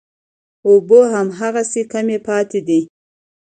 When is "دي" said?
2.67-2.81